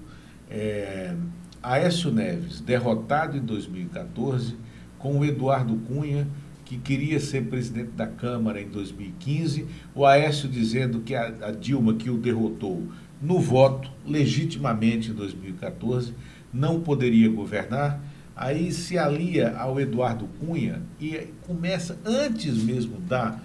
[0.51, 1.15] é,
[1.63, 4.57] Aécio Neves, derrotado em 2014,
[4.99, 6.27] com o Eduardo Cunha,
[6.65, 11.95] que queria ser presidente da Câmara em 2015, o Aécio dizendo que a, a Dilma,
[11.95, 12.83] que o derrotou
[13.23, 16.13] no voto, legitimamente em 2014,
[16.53, 18.01] não poderia governar,
[18.35, 23.39] aí se alia ao Eduardo Cunha e começa, antes mesmo da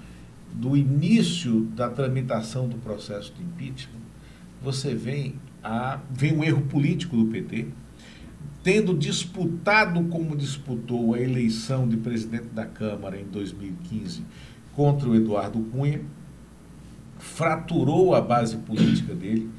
[0.53, 4.01] do início da tramitação do processo de impeachment,
[4.61, 7.67] você vem a vem um erro político do PT,
[8.63, 14.23] tendo disputado como disputou a eleição de presidente da Câmara em 2015
[14.75, 16.01] contra o Eduardo Cunha,
[17.17, 19.49] fraturou a base política dele,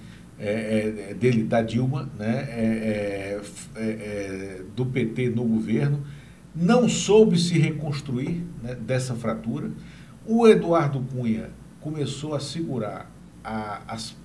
[0.43, 3.41] é, é, é dele da Dilma, né, é,
[4.75, 6.05] do PT no governo,
[6.55, 9.71] não soube se reconstruir né, dessa fratura.
[10.27, 11.51] O Eduardo Cunha
[11.81, 13.11] começou a segurar
[13.43, 14.17] a, as,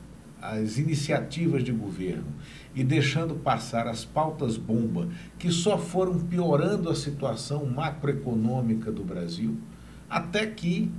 [0.42, 2.28] as iniciativas de governo
[2.76, 9.58] e deixando passar as pautas bomba, que só foram piorando a situação macroeconômica do Brasil,
[10.10, 10.92] até que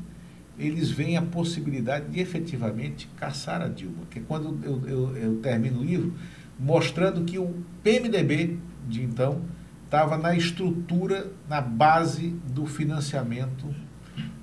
[0.59, 5.37] eles veem a possibilidade de efetivamente caçar a Dilma, que é quando eu, eu, eu
[5.37, 6.13] termino o livro
[6.59, 9.43] mostrando que o PMDB de então
[9.85, 13.67] estava na estrutura, na base do financiamento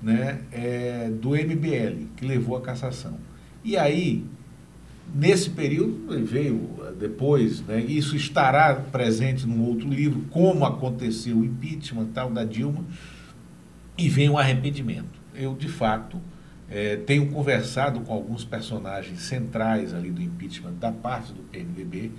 [0.02, 3.18] né, é, do MBL, que levou à cassação.
[3.62, 4.24] E aí,
[5.14, 12.06] nesse período, veio depois, né, isso estará presente num outro livro, como aconteceu o impeachment
[12.14, 12.84] tal da Dilma,
[13.98, 15.15] e vem o arrependimento.
[15.36, 16.20] Eu, de fato,
[16.68, 22.10] é, tenho conversado com alguns personagens centrais ali do impeachment da parte do PMDB,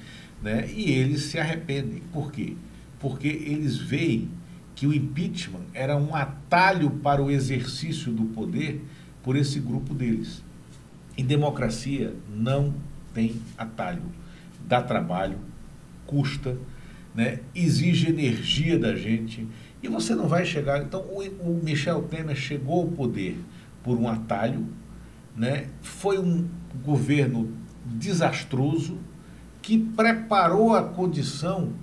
[0.42, 2.02] né, e eles se arrependem.
[2.14, 2.56] Por quê?
[3.00, 4.30] Porque eles veem
[4.76, 8.84] que o impeachment era um atalho para o exercício do poder
[9.24, 10.44] por esse grupo deles.
[11.18, 12.74] Em democracia não
[13.14, 14.04] tem atalho.
[14.68, 15.40] Dá trabalho,
[16.06, 16.58] custa,
[17.16, 17.40] né?
[17.56, 19.48] exige energia da gente
[19.82, 20.82] e você não vai chegar.
[20.82, 23.38] Então, o, Michel Temer chegou ao poder
[23.84, 24.68] por um atalho,
[25.36, 25.68] né?
[25.82, 26.48] foi um
[26.84, 27.52] governo
[27.86, 28.98] desastroso
[29.62, 31.74] que preparou a condição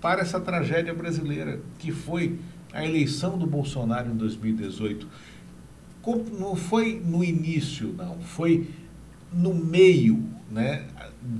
[0.00, 2.38] para essa tragédia brasileira, que foi
[2.72, 5.06] a eleição do Bolsonaro em 2018.
[6.38, 8.70] Não foi no início, não, foi
[9.32, 10.86] no meio né,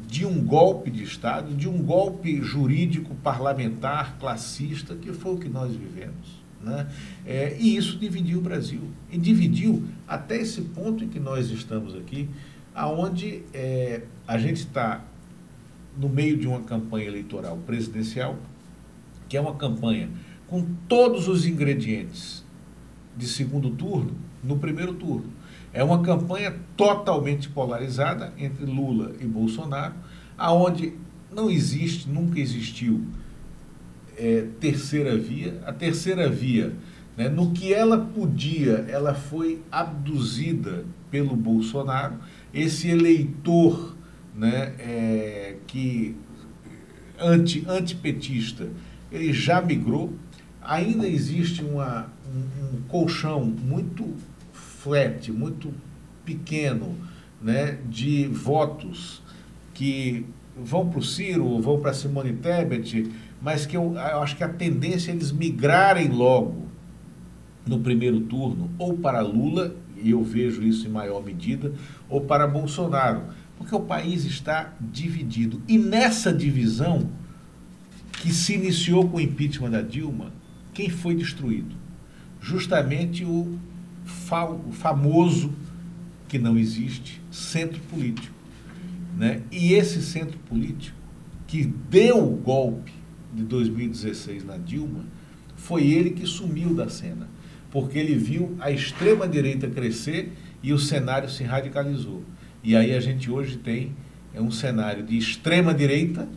[0.06, 5.48] de um golpe de Estado, de um golpe jurídico, parlamentar, classista, que foi o que
[5.48, 6.40] nós vivemos.
[6.62, 6.86] Né?
[7.24, 8.82] É, e isso dividiu o Brasil.
[9.10, 12.28] E dividiu até esse ponto em que nós estamos aqui,
[12.74, 15.02] aonde é, a gente está
[15.98, 18.38] no meio de uma campanha eleitoral presidencial,
[19.28, 20.10] que é uma campanha
[20.46, 22.44] com todos os ingredientes
[23.20, 24.12] de segundo turno
[24.42, 25.30] no primeiro turno.
[25.72, 29.94] É uma campanha totalmente polarizada entre Lula e Bolsonaro,
[30.36, 30.94] aonde
[31.30, 33.04] não existe, nunca existiu
[34.16, 35.60] é, terceira via.
[35.64, 36.72] A terceira via
[37.16, 37.28] Né?
[37.28, 42.14] No que ela podia, ela foi abduzida pelo Bolsonaro.
[42.54, 43.94] Esse eleitor
[44.34, 46.16] né, é, que
[47.20, 48.68] anti, antipetista,
[49.12, 50.14] ele já migrou.
[50.62, 54.14] Ainda existe uma, um, um colchão muito
[54.52, 55.72] flat, muito
[56.24, 56.96] pequeno,
[57.40, 59.22] né, de votos
[59.72, 64.44] que vão para o Ciro, vão para Simone Tebet, mas que eu, eu acho que
[64.44, 66.68] a tendência é eles migrarem logo
[67.66, 71.72] no primeiro turno, ou para Lula, e eu vejo isso em maior medida,
[72.08, 73.22] ou para Bolsonaro.
[73.56, 75.60] Porque o país está dividido.
[75.68, 77.10] E nessa divisão,
[78.12, 80.32] que se iniciou com o impeachment da Dilma,
[80.80, 81.76] quem foi destruído?
[82.40, 83.58] Justamente o,
[84.04, 85.52] fa o famoso,
[86.26, 88.34] que não existe, centro político.
[89.18, 89.42] Né?
[89.52, 90.96] E esse centro político,
[91.46, 92.92] que deu o golpe
[93.34, 95.04] de 2016 na Dilma,
[95.54, 97.28] foi ele que sumiu da cena
[97.70, 102.24] porque ele viu a extrema-direita crescer e o cenário se radicalizou.
[102.64, 103.94] E aí a gente hoje tem
[104.34, 106.28] é um cenário de extrema-direita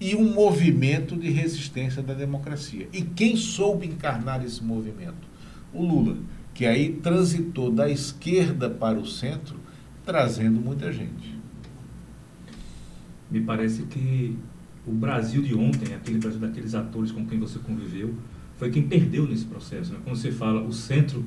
[0.00, 2.88] e um movimento de resistência da democracia.
[2.92, 5.28] E quem soube encarnar esse movimento?
[5.72, 6.16] O Lula,
[6.54, 9.56] que aí transitou da esquerda para o centro,
[10.04, 11.36] trazendo muita gente.
[13.30, 14.36] Me parece que
[14.86, 18.14] o Brasil de ontem, aquele Brasil daqueles atores com quem você conviveu,
[18.56, 19.92] foi quem perdeu nesse processo.
[19.92, 20.00] Né?
[20.02, 21.24] Quando você fala o centro,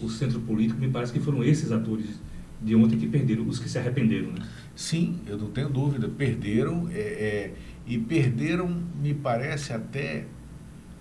[0.00, 2.20] o centro político, me parece que foram esses atores
[2.60, 4.32] de ontem que perderam, os que se arrependeram.
[4.32, 4.46] Né?
[4.74, 7.54] Sim, eu não tenho dúvida, perderam é, é,
[7.86, 10.24] e perderam, me parece até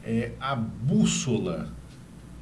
[0.04, 1.72] é, a bússola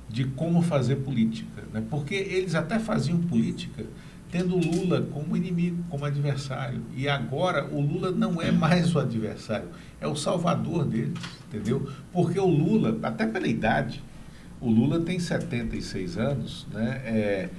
[0.09, 1.83] de como fazer política, né?
[1.89, 3.85] porque eles até faziam política
[4.31, 6.81] tendo Lula como inimigo, como adversário.
[6.95, 9.67] E agora o Lula não é mais o adversário,
[9.99, 11.91] é o salvador deles, entendeu?
[12.13, 14.01] Porque o Lula, até pela idade,
[14.61, 17.01] o Lula tem 76 anos, né?
[17.03, 17.49] É,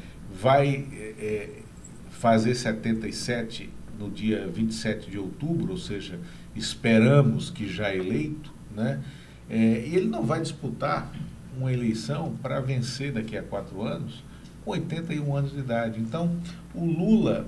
[0.41, 1.63] vai é, é
[2.11, 3.69] fazer 77
[3.99, 6.19] no dia 27 de outubro, ou seja,
[6.55, 9.01] esperamos que já eleito, né?
[9.49, 11.13] É, e ele não vai disputar
[11.57, 14.23] uma eleição para vencer daqui a quatro anos
[14.65, 16.01] com 81 anos de idade.
[16.01, 16.37] Então,
[16.75, 17.47] o Lula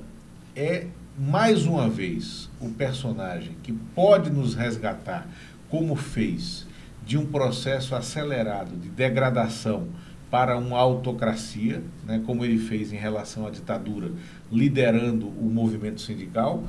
[0.54, 0.86] é,
[1.18, 5.28] mais uma vez, o personagem que pode nos resgatar,
[5.68, 6.66] como fez,
[7.06, 9.88] de um processo acelerado de degradação
[10.30, 14.10] para uma autocracia, né, como ele fez em relação à ditadura,
[14.50, 16.64] liderando o movimento sindical.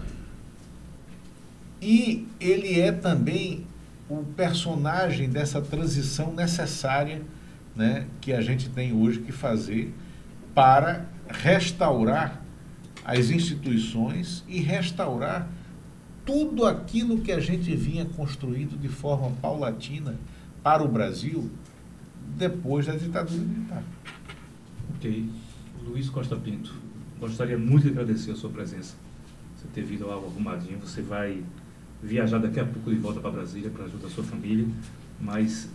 [1.81, 3.65] E ele é também
[4.09, 7.21] o personagem dessa transição necessária
[7.75, 9.93] né, que a gente tem hoje que fazer
[10.53, 12.41] para restaurar
[13.03, 15.47] as instituições e restaurar
[16.25, 20.15] tudo aquilo que a gente vinha construindo de forma paulatina
[20.63, 21.51] para o Brasil
[22.35, 23.83] depois da ditadura militar.
[24.95, 25.29] Ok.
[25.87, 26.73] Luiz Costa Pinto,
[27.19, 28.95] gostaria muito de agradecer a sua presença.
[29.55, 30.79] Você ter vindo ao Arrumadinho.
[30.79, 31.43] Você vai
[32.01, 34.65] viajar daqui a pouco de volta para Brasília para ajudar a sua família,
[35.19, 35.69] mas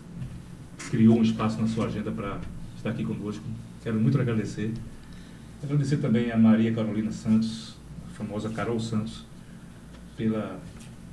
[0.91, 2.39] criou um espaço na sua agenda para
[2.77, 3.45] estar aqui conosco.
[3.83, 4.73] Quero muito agradecer.
[5.63, 9.27] Agradecer também a Maria Carolina Santos, a famosa Carol Santos,
[10.17, 10.59] pela,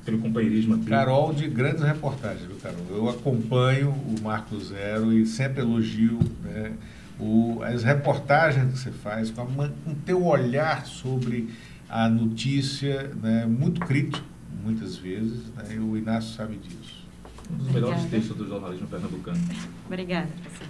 [0.05, 0.86] pelo companheirismo aqui.
[0.86, 2.86] Carol de grandes reportagens, viu, Carol?
[2.89, 6.74] Eu acompanho o Marco Zero e sempre elogio né,
[7.20, 11.49] o, as reportagens que você faz, com, o teu olhar sobre
[11.89, 14.24] a notícia, né, muito crítico,
[14.68, 17.05] muitas vezes, né, e o Inácio sabe disso.
[17.49, 17.93] Um dos Obrigada.
[17.93, 19.39] melhores textos do jornalismo pernambucano.
[19.86, 20.68] Obrigada, professor.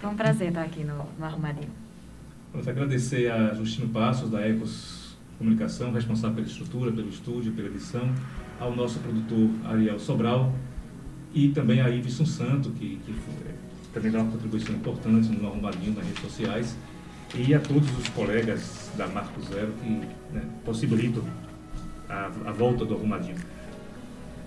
[0.00, 1.70] Foi um prazer estar aqui no, no Arrumadinho.
[2.52, 8.12] Vamos agradecer a Justino Passos, da Ecos Comunicação, responsável pela estrutura, pelo estúdio, pela edição,
[8.58, 10.52] ao nosso produtor Ariel Sobral
[11.32, 13.54] e também a Iveson Santo, que, que foi,
[13.92, 16.76] também dá uma contribuição importante no Arrumadinho nas redes sociais,
[17.34, 19.90] e a todos os colegas da Marco Zero que
[20.32, 21.22] né, possibilitam
[22.08, 23.36] a, a, volta do Arrumadinho.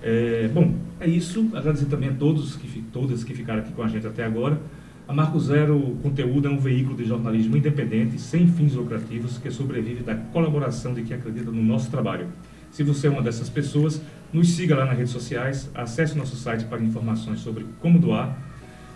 [0.01, 1.49] É, bom, é isso.
[1.53, 4.59] Agradecer também a todos que, todas que ficaram aqui com a gente até agora.
[5.07, 10.03] A Marco Zero Conteúdo é um veículo de jornalismo independente, sem fins lucrativos, que sobrevive
[10.03, 12.27] da colaboração de quem acredita no nosso trabalho.
[12.71, 14.01] Se você é uma dessas pessoas,
[14.31, 18.37] nos siga lá nas redes sociais, acesse nosso site para informações sobre como doar.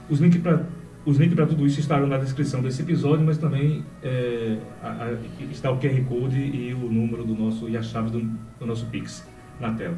[0.10, 0.64] Os links para
[1.06, 5.14] os links para tudo isso estarão na descrição desse episódio, mas também é, a, a,
[5.52, 8.22] está o QR Code e o número do nosso e a chave do,
[8.60, 9.28] do nosso Pix
[9.60, 9.98] na tela.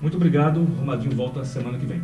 [0.00, 0.62] Muito obrigado.
[0.62, 2.02] Romadinho volta semana que vem.